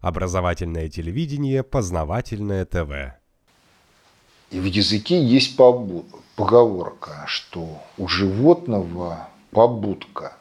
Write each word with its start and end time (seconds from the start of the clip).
Образовательное 0.00 0.88
телевидение, 0.88 1.64
познавательное 1.64 2.64
ТВ. 2.64 3.18
И 4.50 4.60
в 4.60 4.64
языке 4.64 5.22
есть 5.22 5.56
поговорка, 6.36 7.24
что 7.26 7.82
у 7.98 8.06
животного 8.06 9.28
побудка, 9.50 10.36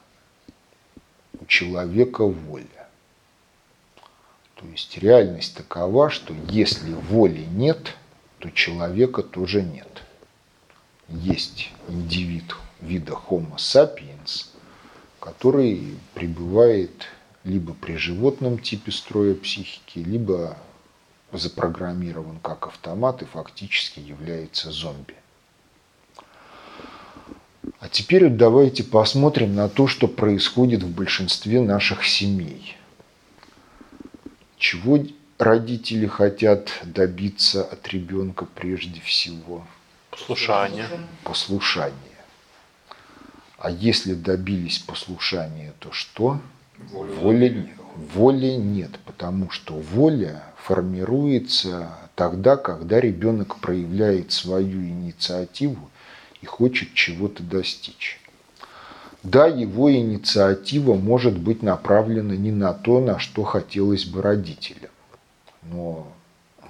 у 1.39 1.45
человека 1.45 2.23
воля. 2.23 2.87
То 4.55 4.65
есть 4.67 4.97
реальность 4.97 5.55
такова, 5.55 6.09
что 6.09 6.33
если 6.49 6.93
воли 6.93 7.45
нет, 7.51 7.95
то 8.39 8.51
человека 8.51 9.23
тоже 9.23 9.63
нет. 9.63 10.03
Есть 11.09 11.71
индивид 11.87 12.55
вида 12.79 13.13
Homo 13.13 13.55
sapiens, 13.57 14.47
который 15.19 15.97
пребывает 16.13 17.07
либо 17.47 17.73
при 17.73 17.95
животном 17.95 18.59
типе 18.59 18.91
строя 18.91 19.33
психики, 19.33 19.99
либо 19.99 20.57
запрограммирован 21.31 22.39
как 22.39 22.67
автомат 22.67 23.21
и 23.21 23.25
фактически 23.25 23.99
является 23.99 24.71
зомби. 24.71 25.15
А 27.79 27.89
теперь 27.89 28.29
давайте 28.29 28.83
посмотрим 28.83 29.55
на 29.55 29.69
то, 29.69 29.87
что 29.87 30.07
происходит 30.07 30.83
в 30.83 30.93
большинстве 30.93 31.61
наших 31.61 32.05
семей. 32.05 32.75
Чего 34.57 34.99
родители 35.37 36.07
хотят 36.07 36.71
добиться 36.83 37.63
от 37.63 37.87
ребенка 37.89 38.45
прежде 38.45 38.99
всего? 39.01 39.65
Послушание. 40.11 40.87
Послушание. 41.23 41.93
А 43.57 43.69
если 43.69 44.13
добились 44.13 44.79
послушания, 44.79 45.73
то 45.79 45.91
что? 45.91 46.39
Воли, 46.91 47.73
воли 48.13 48.55
нет, 48.55 48.99
потому 49.05 49.49
что 49.49 49.73
воля 49.73 50.43
формируется 50.57 51.89
тогда, 52.15 52.55
когда 52.57 52.99
ребенок 52.99 53.57
проявляет 53.57 54.31
свою 54.31 54.81
инициативу 54.81 55.89
и 56.41 56.45
хочет 56.45 56.93
чего-то 56.93 57.41
достичь. 57.43 58.19
Да, 59.23 59.47
его 59.47 59.91
инициатива 59.91 60.93
может 60.93 61.37
быть 61.37 61.63
направлена 61.63 62.35
не 62.35 62.51
на 62.51 62.73
то, 62.73 62.99
на 62.99 63.19
что 63.19 63.43
хотелось 63.43 64.05
бы 64.05 64.21
родителям. 64.21 64.91
Но 65.63 66.07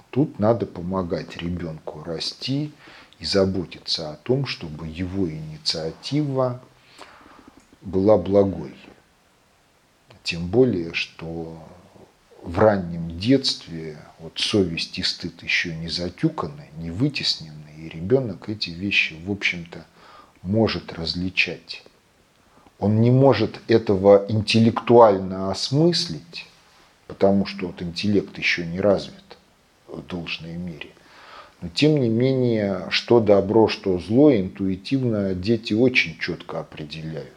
тут 0.09 0.39
надо 0.39 0.65
помогать 0.65 1.37
ребенку 1.37 2.03
расти 2.03 2.71
и 3.19 3.25
заботиться 3.25 4.11
о 4.11 4.15
том, 4.15 4.45
чтобы 4.45 4.87
его 4.87 5.29
инициатива 5.29 6.61
была 7.81 8.17
благой. 8.17 8.73
Тем 10.27 10.47
более, 10.47 10.93
что 10.93 11.57
в 12.43 12.59
раннем 12.59 13.17
детстве 13.17 13.97
вот 14.19 14.37
совесть 14.37 14.99
и 14.99 15.01
стыд 15.01 15.41
еще 15.41 15.73
не 15.73 15.87
затюканы, 15.87 16.67
не 16.79 16.91
вытеснены, 16.91 17.69
и 17.77 17.87
ребенок 17.87 18.49
эти 18.49 18.71
вещи, 18.71 19.15
в 19.23 19.31
общем-то, 19.31 19.85
может 20.41 20.91
различать. 20.91 21.81
Он 22.77 22.99
не 22.99 23.09
может 23.09 23.61
этого 23.69 24.25
интеллектуально 24.27 25.49
осмыслить, 25.49 26.45
потому 27.07 27.45
что 27.45 27.67
вот 27.67 27.81
интеллект 27.81 28.37
еще 28.37 28.65
не 28.65 28.81
развит 28.81 29.37
в 29.87 30.05
должной 30.05 30.57
мере. 30.57 30.89
Но 31.61 31.69
тем 31.69 32.01
не 32.01 32.09
менее, 32.09 32.87
что 32.89 33.21
добро, 33.21 33.69
что 33.69 33.97
зло, 33.97 34.35
интуитивно 34.35 35.33
дети 35.33 35.71
очень 35.71 36.19
четко 36.19 36.59
определяют. 36.59 37.31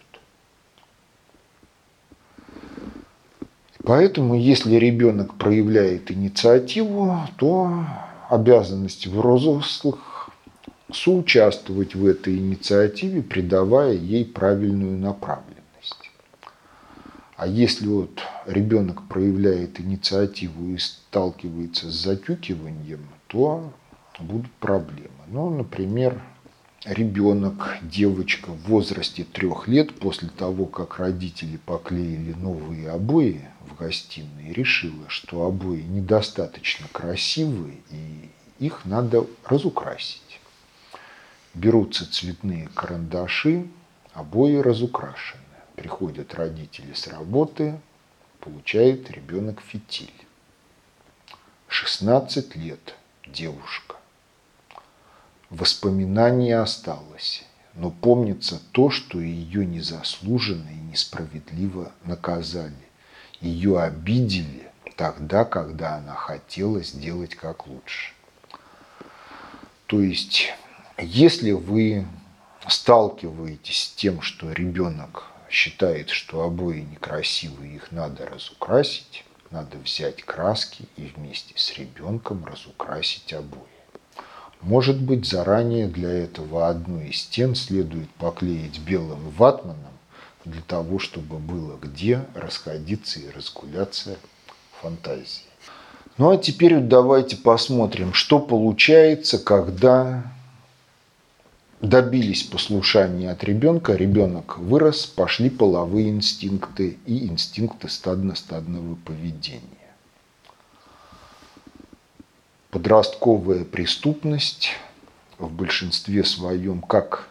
Поэтому, 3.84 4.34
если 4.34 4.74
ребенок 4.76 5.34
проявляет 5.34 6.10
инициативу, 6.10 7.16
то 7.36 7.84
обязанность 8.28 9.06
взрослых 9.06 10.30
соучаствовать 10.92 11.94
в 11.94 12.04
этой 12.06 12.36
инициативе, 12.36 13.22
придавая 13.22 13.94
ей 13.94 14.24
правильную 14.24 14.98
направленность. 14.98 16.10
А 17.36 17.46
если 17.46 17.86
вот 17.86 18.20
ребенок 18.46 19.08
проявляет 19.08 19.80
инициативу 19.80 20.74
и 20.74 20.78
сталкивается 20.78 21.90
с 21.90 21.94
затюкиванием, 21.94 23.00
то 23.28 23.72
будут 24.18 24.50
проблемы. 24.52 25.08
Ну, 25.28 25.48
например, 25.48 26.20
ребенок, 26.84 27.78
девочка 27.82 28.50
в 28.50 28.68
возрасте 28.68 29.24
трех 29.24 29.68
лет 29.68 29.94
после 29.94 30.28
того, 30.28 30.66
как 30.66 30.98
родители 30.98 31.58
поклеили 31.64 32.34
новые 32.34 32.90
обои 32.90 33.40
гостиной, 33.80 34.52
решила, 34.52 35.08
что 35.08 35.46
обои 35.46 35.80
недостаточно 35.80 36.86
красивые 36.92 37.78
и 37.90 38.30
их 38.58 38.84
надо 38.84 39.26
разукрасить. 39.44 40.40
Берутся 41.54 42.10
цветные 42.10 42.68
карандаши, 42.74 43.66
обои 44.12 44.56
разукрашены. 44.56 45.40
Приходят 45.76 46.34
родители 46.34 46.92
с 46.92 47.08
работы, 47.08 47.80
получает 48.40 49.10
ребенок 49.10 49.62
фитиль. 49.62 50.12
16 51.68 52.56
лет 52.56 52.96
девушка 53.26 53.96
Воспоминание 55.48 56.58
осталось, 56.58 57.44
но 57.74 57.90
помнится 57.90 58.60
то, 58.72 58.90
что 58.90 59.20
ее 59.20 59.64
незаслуженно 59.66 60.68
и 60.68 60.90
несправедливо 60.92 61.92
наказали. 62.04 62.89
Ее 63.40 63.80
обидели 63.80 64.70
тогда, 64.96 65.44
когда 65.44 65.96
она 65.96 66.14
хотела 66.14 66.82
сделать 66.82 67.34
как 67.34 67.66
лучше. 67.66 68.12
То 69.86 70.00
есть, 70.00 70.52
если 70.98 71.52
вы 71.52 72.06
сталкиваетесь 72.68 73.84
с 73.84 73.92
тем, 73.94 74.20
что 74.20 74.52
ребенок 74.52 75.24
считает, 75.48 76.10
что 76.10 76.42
обои 76.42 76.80
некрасивые, 76.80 77.76
их 77.76 77.90
надо 77.90 78.26
разукрасить, 78.26 79.24
надо 79.50 79.78
взять 79.78 80.22
краски 80.22 80.86
и 80.96 81.06
вместе 81.06 81.54
с 81.56 81.76
ребенком 81.76 82.44
разукрасить 82.44 83.32
обои. 83.32 83.60
Может 84.60 85.00
быть, 85.00 85.26
заранее 85.26 85.88
для 85.88 86.10
этого 86.10 86.68
одну 86.68 87.00
из 87.00 87.16
стен 87.16 87.54
следует 87.54 88.10
поклеить 88.10 88.78
белым 88.80 89.30
ватманом, 89.30 89.89
для 90.44 90.62
того, 90.62 90.98
чтобы 90.98 91.38
было 91.38 91.76
где 91.76 92.24
расходиться 92.34 93.20
и 93.20 93.30
разгуляться 93.30 94.16
фантазии. 94.80 95.44
Ну 96.18 96.30
а 96.30 96.36
теперь 96.36 96.76
вот 96.76 96.88
давайте 96.88 97.36
посмотрим, 97.36 98.12
что 98.12 98.38
получается, 98.38 99.38
когда 99.38 100.24
добились 101.80 102.42
послушания 102.42 103.30
от 103.30 103.42
ребенка, 103.44 103.94
ребенок 103.94 104.58
вырос, 104.58 105.06
пошли 105.06 105.50
половые 105.50 106.10
инстинкты 106.10 106.98
и 107.06 107.26
инстинкты 107.26 107.88
стадно-стадного 107.88 108.96
поведения 108.96 109.80
подростковая 112.70 113.64
преступность 113.64 114.70
в 115.38 115.50
большинстве 115.50 116.24
своем, 116.24 116.80
как 116.80 117.28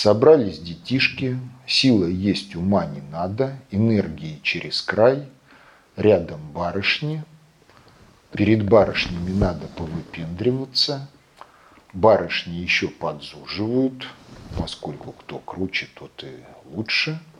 собрались 0.00 0.58
детишки, 0.58 1.38
сила 1.66 2.06
есть 2.06 2.56
ума 2.56 2.86
не 2.86 3.02
надо, 3.02 3.58
энергии 3.70 4.40
через 4.42 4.80
край, 4.80 5.28
рядом 5.94 6.40
барышни, 6.52 7.22
перед 8.32 8.66
барышнями 8.66 9.32
надо 9.32 9.66
повыпендриваться, 9.66 11.06
барышни 11.92 12.54
еще 12.54 12.88
подзуживают, 12.88 14.06
поскольку 14.58 15.12
кто 15.12 15.38
круче, 15.38 15.86
тот 15.94 16.24
и 16.24 16.44
лучше– 16.64 17.20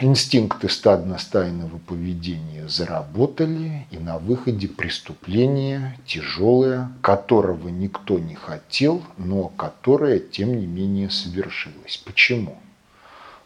инстинкты 0.00 0.68
стадно-стайного 0.68 1.78
поведения 1.78 2.68
заработали, 2.68 3.86
и 3.90 3.98
на 3.98 4.18
выходе 4.18 4.68
преступление 4.68 5.98
тяжелое, 6.06 6.90
которого 7.02 7.68
никто 7.68 8.18
не 8.18 8.34
хотел, 8.34 9.02
но 9.16 9.48
которое, 9.48 10.18
тем 10.18 10.56
не 10.56 10.66
менее, 10.66 11.10
совершилось. 11.10 12.02
Почему? 12.04 12.58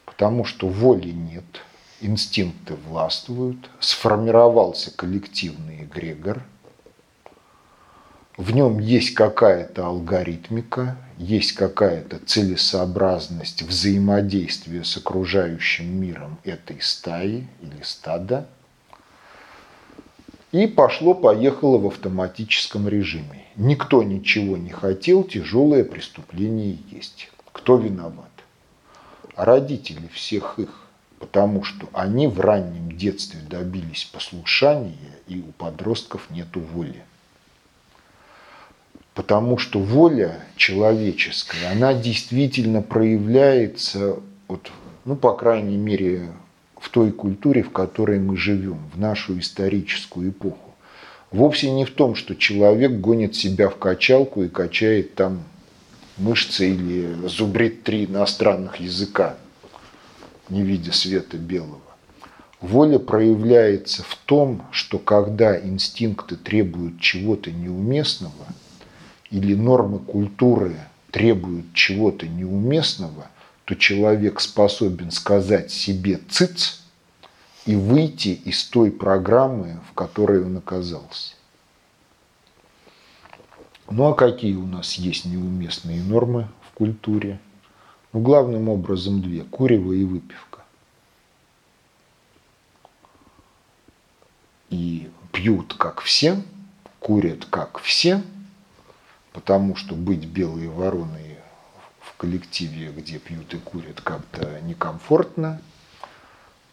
Потому 0.04 0.44
что 0.44 0.68
воли 0.68 1.10
нет, 1.10 1.62
инстинкты 2.00 2.74
властвуют, 2.88 3.70
сформировался 3.80 4.90
коллективный 4.90 5.84
эгрегор– 5.84 6.42
в 8.40 8.52
нем 8.52 8.78
есть 8.78 9.12
какая-то 9.12 9.84
алгоритмика, 9.86 10.96
есть 11.18 11.52
какая-то 11.52 12.18
целесообразность 12.24 13.60
взаимодействия 13.60 14.82
с 14.82 14.96
окружающим 14.96 16.00
миром 16.00 16.38
этой 16.44 16.80
стаи 16.80 17.46
или 17.60 17.82
стада. 17.82 18.46
И 20.52 20.66
пошло-поехало 20.66 21.76
в 21.76 21.86
автоматическом 21.88 22.88
режиме. 22.88 23.44
Никто 23.56 24.02
ничего 24.02 24.56
не 24.56 24.70
хотел, 24.70 25.22
тяжелое 25.22 25.84
преступление 25.84 26.78
есть. 26.90 27.30
Кто 27.52 27.76
виноват? 27.76 28.30
Родители 29.36 30.08
всех 30.14 30.58
их. 30.58 30.86
Потому 31.18 31.62
что 31.62 31.90
они 31.92 32.26
в 32.26 32.40
раннем 32.40 32.96
детстве 32.96 33.40
добились 33.46 34.08
послушания, 34.10 35.18
и 35.28 35.40
у 35.40 35.52
подростков 35.52 36.30
нет 36.30 36.48
воли. 36.56 37.04
Потому 39.20 39.58
что 39.58 39.80
воля 39.80 40.40
человеческая, 40.56 41.72
она 41.72 41.92
действительно 41.92 42.80
проявляется, 42.80 44.16
вот, 44.48 44.70
ну, 45.04 45.14
по 45.14 45.34
крайней 45.34 45.76
мере, 45.76 46.28
в 46.78 46.88
той 46.88 47.12
культуре, 47.12 47.62
в 47.62 47.70
которой 47.70 48.18
мы 48.18 48.38
живем, 48.38 48.78
в 48.94 48.98
нашу 48.98 49.38
историческую 49.38 50.30
эпоху. 50.30 50.74
Вовсе 51.32 51.70
не 51.70 51.84
в 51.84 51.90
том, 51.90 52.14
что 52.14 52.34
человек 52.34 52.92
гонит 52.92 53.36
себя 53.36 53.68
в 53.68 53.76
качалку 53.76 54.42
и 54.42 54.48
качает 54.48 55.16
там 55.16 55.42
мышцы 56.16 56.70
или 56.70 57.12
зубрит 57.26 57.82
три 57.82 58.06
иностранных 58.06 58.76
языка, 58.76 59.36
не 60.48 60.62
видя 60.62 60.92
света 60.92 61.36
белого. 61.36 61.82
Воля 62.62 62.98
проявляется 62.98 64.02
в 64.02 64.16
том, 64.24 64.62
что 64.70 64.98
когда 64.98 65.60
инстинкты 65.60 66.36
требуют 66.36 67.00
чего-то 67.00 67.50
неуместного 67.50 68.46
или 69.30 69.54
нормы 69.54 69.98
культуры 69.98 70.76
требуют 71.10 71.72
чего-то 71.72 72.26
неуместного, 72.26 73.28
то 73.64 73.74
человек 73.74 74.40
способен 74.40 75.10
сказать 75.10 75.70
себе 75.70 76.18
«цыц» 76.28 76.80
и 77.66 77.76
выйти 77.76 78.28
из 78.28 78.64
той 78.64 78.90
программы, 78.90 79.80
в 79.88 79.94
которой 79.94 80.44
он 80.44 80.56
оказался. 80.56 81.34
Ну 83.88 84.06
а 84.06 84.14
какие 84.14 84.54
у 84.54 84.66
нас 84.66 84.94
есть 84.94 85.24
неуместные 85.24 86.02
нормы 86.02 86.48
в 86.68 86.74
культуре? 86.74 87.40
Ну, 88.12 88.20
главным 88.20 88.68
образом 88.68 89.22
две– 89.22 89.42
курево 89.50 89.92
и 89.92 90.04
выпивка. 90.04 90.64
И 94.68 95.08
пьют 95.32 95.74
как 95.74 96.00
все, 96.00 96.42
курят 96.98 97.44
как 97.44 97.80
все, 97.80 98.22
потому 99.40 99.76
что 99.76 99.94
быть 99.94 100.26
белой 100.26 100.68
вороной 100.68 101.36
в 102.00 102.16
коллективе, 102.16 102.92
где 102.92 103.18
пьют 103.18 103.52
и 103.54 103.58
курят, 103.58 104.00
как-то 104.00 104.60
некомфортно, 104.62 105.60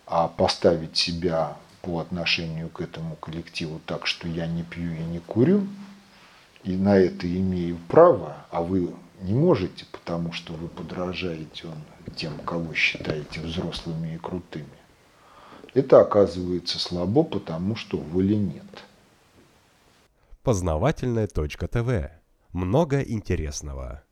а 0.05 0.27
поставить 0.27 0.95
себя 0.95 1.57
по 1.81 1.99
отношению 1.99 2.69
к 2.69 2.81
этому 2.81 3.15
коллективу 3.15 3.81
так, 3.85 4.07
что 4.07 4.27
я 4.27 4.47
не 4.47 4.63
пью 4.63 4.93
и 4.93 5.03
не 5.03 5.19
курю– 5.19 5.67
и 6.67 6.75
на 6.75 6.97
это 6.97 7.27
имею 7.27 7.77
право, 7.87 8.45
а 8.51 8.61
вы 8.61 8.93
не 9.21 9.33
можете, 9.33 9.85
потому 9.91 10.33
что 10.33 10.53
вы 10.53 10.67
подражаете 10.67 11.67
он, 11.67 12.13
тем, 12.15 12.37
кого 12.39 12.73
считаете 12.73 13.39
взрослыми 13.39 14.15
и 14.15 14.17
крутыми. 14.17 14.65
Это 15.73 16.01
оказывается 16.01 16.77
слабо, 16.77 17.23
потому 17.23 17.77
что 17.77 17.97
воли 17.97 18.35
нет. 18.35 18.65
Познавательная 20.43 21.27
точка 21.27 21.67
ТВ. 21.67 22.16
Много 22.51 23.01
интересного. 23.01 24.03